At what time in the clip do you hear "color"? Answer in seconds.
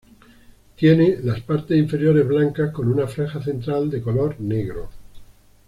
4.01-4.39